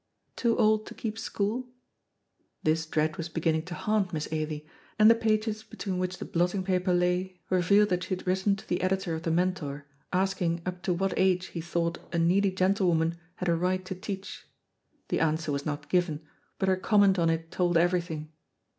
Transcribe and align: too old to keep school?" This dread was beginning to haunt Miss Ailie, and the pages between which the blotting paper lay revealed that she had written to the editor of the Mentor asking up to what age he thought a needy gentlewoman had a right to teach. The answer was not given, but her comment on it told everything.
too 0.35 0.57
old 0.57 0.87
to 0.87 0.95
keep 0.95 1.15
school?" 1.15 1.67
This 2.63 2.87
dread 2.87 3.17
was 3.17 3.29
beginning 3.29 3.65
to 3.65 3.75
haunt 3.75 4.11
Miss 4.13 4.27
Ailie, 4.33 4.65
and 4.97 5.11
the 5.11 5.13
pages 5.13 5.61
between 5.61 5.99
which 5.99 6.17
the 6.17 6.25
blotting 6.25 6.63
paper 6.63 6.91
lay 6.91 7.39
revealed 7.51 7.89
that 7.89 8.05
she 8.05 8.09
had 8.15 8.25
written 8.25 8.55
to 8.55 8.67
the 8.67 8.81
editor 8.81 9.13
of 9.13 9.21
the 9.21 9.29
Mentor 9.29 9.85
asking 10.11 10.63
up 10.65 10.81
to 10.81 10.91
what 10.95 11.13
age 11.17 11.45
he 11.53 11.61
thought 11.61 11.99
a 12.11 12.17
needy 12.17 12.49
gentlewoman 12.49 13.19
had 13.35 13.47
a 13.47 13.53
right 13.55 13.85
to 13.85 13.93
teach. 13.93 14.47
The 15.09 15.19
answer 15.19 15.51
was 15.51 15.67
not 15.67 15.87
given, 15.87 16.25
but 16.57 16.67
her 16.67 16.77
comment 16.77 17.19
on 17.19 17.29
it 17.29 17.51
told 17.51 17.77
everything. 17.77 18.31